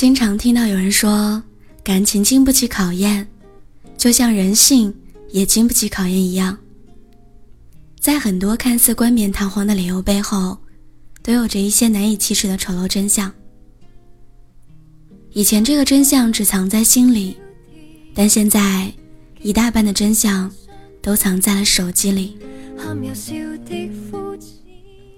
[0.00, 1.42] 经常听到有人说，
[1.84, 3.28] 感情经不起考验，
[3.98, 4.94] 就像人性
[5.30, 6.56] 也经不起考验一样。
[8.00, 10.56] 在很多看似冠冕堂皇的理由背后，
[11.22, 13.30] 都有着一些难以启齿的丑陋真相。
[15.34, 17.36] 以前这个真相只藏在心里，
[18.14, 18.90] 但现在，
[19.42, 20.50] 一大半的真相
[21.02, 22.38] 都藏在了手机里。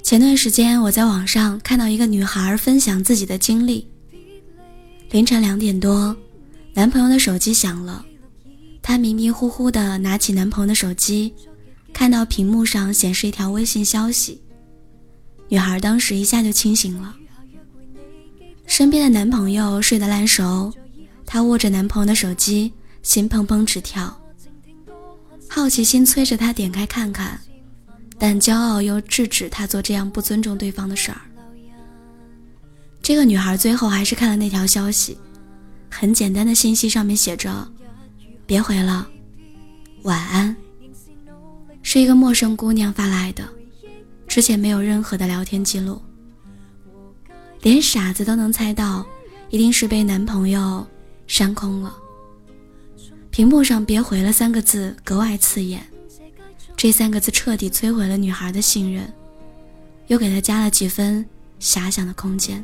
[0.03, 3.87] 前段时间，我在网上看到一个女孩分享自己的经历。
[5.13, 6.17] 凌晨两点多，
[6.73, 8.03] 男朋友的手机响了，
[8.81, 11.35] 她迷迷糊糊的拿起男朋友的手机。
[11.93, 14.41] 看到屏幕上显示一条微信消息，
[15.49, 17.15] 女孩当时一下就清醒了。
[18.67, 20.73] 身边的男朋友睡得烂熟，
[21.27, 24.19] 她握着男朋友的手机，心砰砰直跳。
[25.47, 27.39] 好奇心催着她点开看看，
[28.19, 31.21] 但骄傲又制止她做这样不尊重对方的事儿。
[33.03, 35.19] 这个女孩最后还是看了那条消息，
[35.91, 37.69] 很简单的信息上面写着
[38.47, 39.07] ：“别回了，
[40.03, 40.55] 晚安。”
[41.83, 43.43] 是一个陌生姑娘发来的，
[44.29, 46.01] 之前没有任何的聊天记录，
[47.63, 49.05] 连傻子都能猜到，
[49.51, 50.87] 一定是被男朋友
[51.27, 51.93] 删空了。
[53.31, 55.85] 屏幕上“别回了”三个字格外刺眼，
[56.77, 59.13] 这三个字彻底摧毁了女孩的信任，
[60.07, 61.27] 又给她加了几分
[61.61, 62.63] 遐想的空间。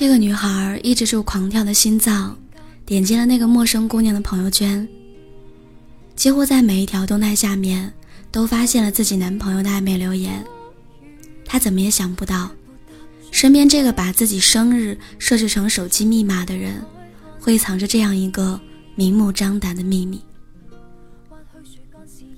[0.00, 2.34] 这个女孩抑制住狂跳的心脏，
[2.86, 4.88] 点击了那个陌生姑娘的朋友圈。
[6.16, 7.92] 几乎在每一条动态下面，
[8.32, 10.42] 都发现了自己男朋友的暧昧留言。
[11.44, 12.50] 她怎么也想不到，
[13.30, 16.82] 身边这个把自己生日设置成手机密码的人，
[17.38, 18.58] 会藏着这样一个
[18.94, 20.18] 明目张胆的秘密。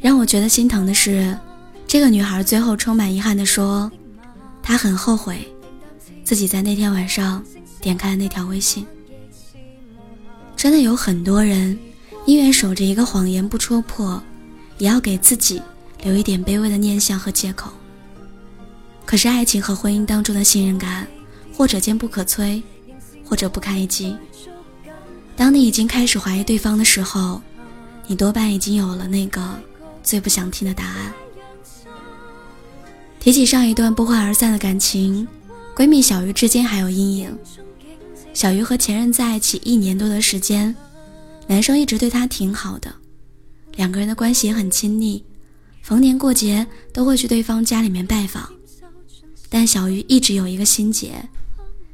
[0.00, 1.38] 让我觉得心疼的是，
[1.86, 3.88] 这个女孩最后充满遗憾地说
[4.64, 5.46] ：“她很后悔。”
[6.24, 7.44] 自己在那天晚上
[7.80, 8.86] 点开了那条微信，
[10.56, 11.78] 真的有很多人
[12.24, 14.22] 宁愿守着一个谎言不戳破，
[14.78, 15.60] 也要给自己
[16.02, 17.70] 留一点卑微的念想和借口。
[19.04, 21.06] 可是爱情和婚姻当中的信任感，
[21.54, 22.62] 或者坚不可摧，
[23.24, 24.16] 或者不堪一击。
[25.36, 27.42] 当你已经开始怀疑对方的时候，
[28.06, 29.42] 你多半已经有了那个
[30.02, 31.12] 最不想听的答案。
[33.18, 35.26] 提起上一段不欢而散的感情。
[35.74, 37.38] 闺蜜小鱼之间还有阴影。
[38.34, 40.74] 小鱼和前任在一起一年多的时间，
[41.46, 42.94] 男生一直对她挺好的，
[43.76, 45.24] 两个人的关系也很亲密，
[45.82, 48.50] 逢年过节都会去对方家里面拜访。
[49.48, 51.12] 但小鱼一直有一个心结，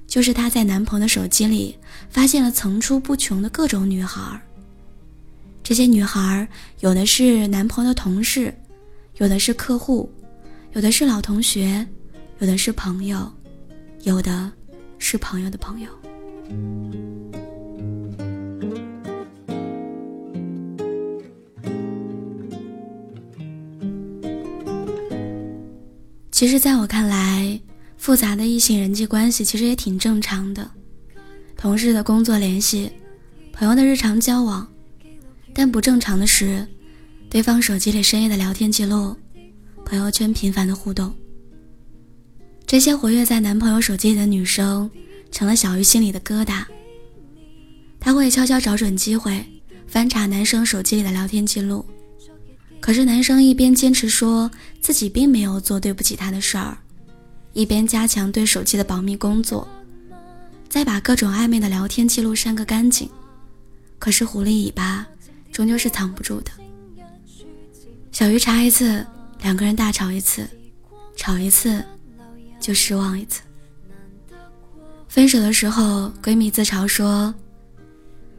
[0.06, 1.77] 就是她在男朋友的手机里
[2.10, 4.41] 发现了层出不穷的各种女孩。
[5.62, 6.49] 这些女孩
[6.81, 8.53] 有的是男朋友的同事，
[9.19, 10.10] 有的是客户，
[10.72, 11.87] 有的是老同学，
[12.39, 13.33] 有的是朋友。
[14.03, 14.50] 有的
[14.98, 15.88] 是朋友的朋友。
[26.31, 27.60] 其实，在我看来，
[27.97, 30.70] 复杂的异性人际关系其实也挺正常的。
[31.56, 32.92] 同事的工作联系，
[33.53, 34.66] 朋友的日常交往，
[35.53, 36.65] 但不正常的是，
[37.28, 39.16] 对方手机里深夜的聊天记录，
[39.84, 41.12] 朋友圈频繁的互动。
[42.69, 44.91] 这些活跃在男朋友手机里的女生，
[45.33, 46.67] 成了小鱼心里的疙瘩。
[47.99, 49.43] 她会悄悄找准机会，
[49.87, 51.83] 翻查男生手机里的聊天记录。
[52.78, 54.51] 可是男生一边坚持说
[54.83, 56.77] 自己并没有做对不起她的事儿，
[57.55, 59.67] 一边加强对手机的保密工作，
[60.69, 63.09] 再把各种暧昧的聊天记录删个干净。
[63.99, 65.07] 可是狐狸尾巴
[65.51, 66.51] 终究是藏不住的。
[68.12, 69.07] 小鱼查一次，
[69.41, 70.47] 两个人大吵一次，
[71.17, 71.83] 吵一次。
[72.61, 73.41] 就失望一次。
[75.09, 77.35] 分手的时候，闺蜜自嘲说：“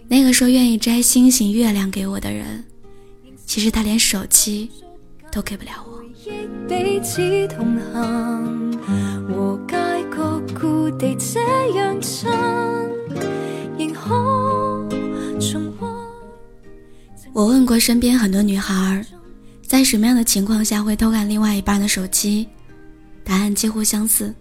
[0.07, 2.63] 那个说愿意摘星星月亮给我的人，
[3.46, 4.69] 其实他连手机
[5.31, 6.00] 都给不了我。”
[17.31, 19.06] 我问过身边很多女孩，
[19.65, 22.48] 在什么样的情况下会偷看另外一半的手机？
[23.29, 24.33] 答案几乎相似，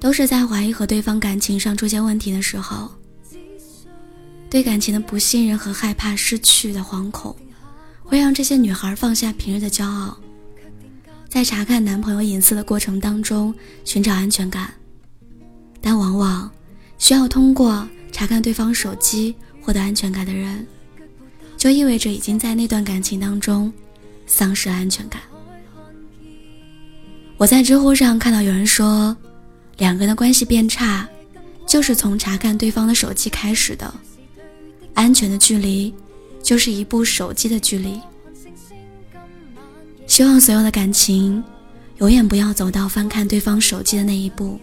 [0.00, 2.90] 都是在怀疑和对方感情上出现问题的时候，
[4.50, 7.36] 对感情的不信任和害怕失去的惶恐，
[8.02, 10.18] 会让这些女孩放下平日的骄傲，
[11.28, 13.54] 在查看男朋友隐私的过程当中
[13.84, 14.74] 寻找安全感，
[15.80, 16.50] 但往往
[16.98, 20.66] 需要通过查看对方手机获得安全感的人，
[21.56, 23.72] 就意味着已经在那段感情当中
[24.26, 25.22] 丧失安全感。
[27.38, 29.14] 我在知乎上看到有人说，
[29.76, 31.06] 两个人的关系变差，
[31.66, 33.92] 就是从查看对方的手机开始的。
[34.94, 35.94] 安全的距离，
[36.42, 38.00] 就是一部手机的距离。
[40.06, 41.44] 希望所有的感情，
[41.98, 44.58] 永远不要走到翻看对方手机的那一步，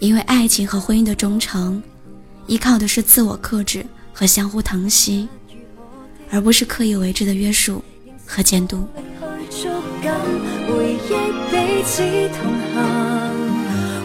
[0.00, 1.82] 因为爱情和婚姻的忠诚，
[2.46, 5.26] 依靠的是自我克制和相互疼惜，
[6.30, 7.82] 而不是刻意为之的约束
[8.26, 8.86] 和监督。
[10.12, 11.08] 回忆
[11.50, 12.76] 彼此同行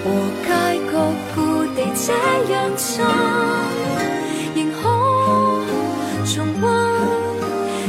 [0.04, 0.06] 和
[0.46, 0.48] 街
[0.90, 0.94] 角
[1.36, 1.38] 故
[1.76, 2.14] 地这
[2.54, 3.04] 样亲
[4.56, 4.78] 仍可
[6.26, 6.66] 重温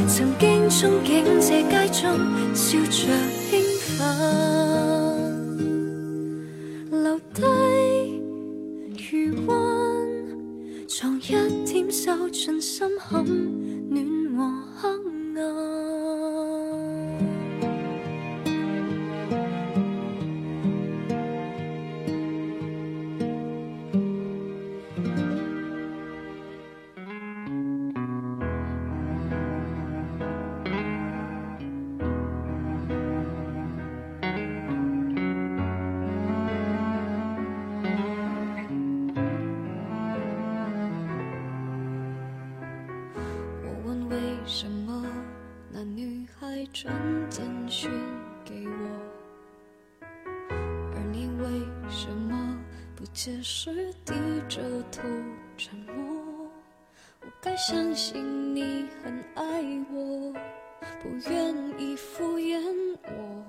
[0.07, 2.01] 曾经憧憬这街中
[2.53, 2.91] 笑着
[3.49, 3.63] 兴
[3.97, 5.00] 奋。
[46.51, 46.93] 来传
[47.29, 47.89] 简讯
[48.43, 50.05] 给我，
[50.93, 52.59] 而你为什么
[52.93, 54.13] 不解释，低
[54.49, 54.61] 着
[54.91, 55.01] 头
[55.55, 56.51] 沉默？
[57.21, 59.63] 我该相信你很爱
[59.93, 60.33] 我，
[61.01, 62.61] 不愿意敷衍
[63.05, 63.45] 我，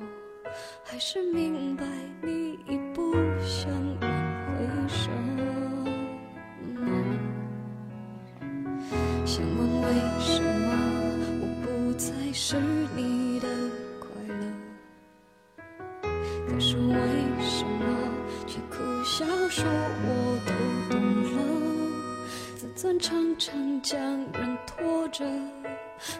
[0.84, 1.84] 还是明白
[2.22, 3.12] 你已不
[3.44, 3.68] 想
[23.92, 25.22] 将人拖着，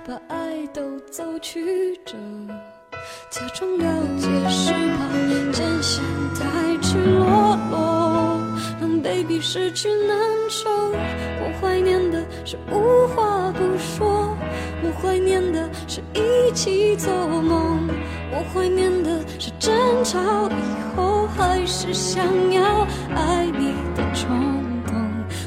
[0.07, 2.15] 把爱都走曲折，
[3.31, 3.87] 假装了
[4.19, 5.09] 解是怕
[5.55, 6.05] 真相
[6.35, 8.39] 太赤裸裸，
[8.79, 10.19] 让被逼失去难
[10.51, 10.69] 受。
[10.69, 14.37] 我怀念的是无话不说，
[14.83, 17.89] 我怀念的是一起做梦，
[18.33, 19.73] 我怀念的是争
[20.05, 20.21] 吵
[20.51, 22.23] 以后还是想
[22.53, 23.73] 要爱你。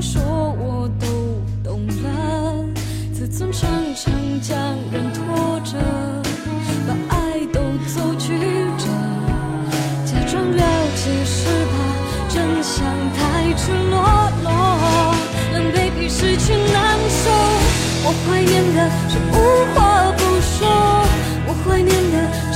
[0.00, 0.22] 说
[0.58, 1.06] 我都
[1.62, 2.64] 懂了，
[3.12, 4.56] 自尊常常将
[4.90, 5.76] 人拖着，
[6.88, 8.32] 把爱都走曲
[8.78, 8.86] 折，
[10.06, 10.62] 假装了
[10.96, 11.74] 解是吧，
[12.30, 12.82] 真相
[13.12, 14.00] 太赤裸
[14.42, 14.50] 裸，
[15.52, 17.30] 狼狈比失去难受，
[18.02, 19.34] 我怀念的是无
[19.74, 20.66] 话不说，
[21.46, 22.49] 我怀念的。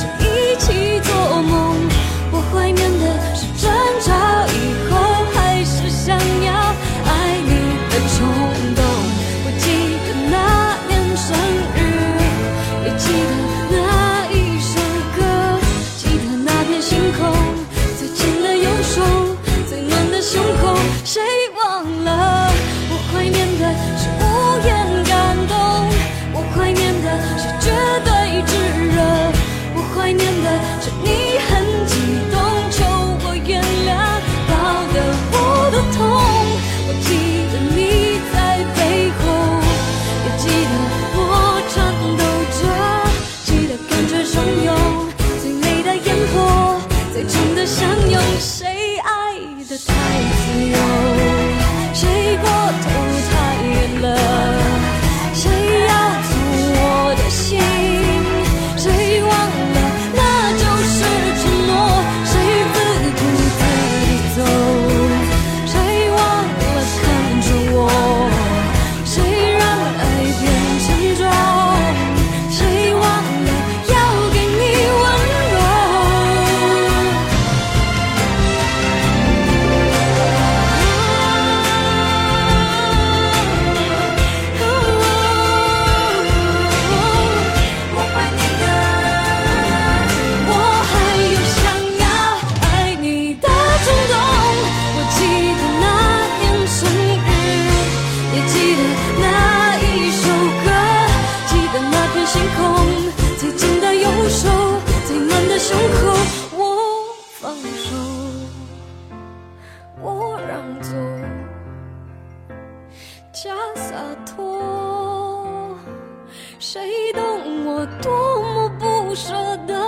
[117.04, 119.34] 你懂我多么不舍
[119.66, 119.83] 得？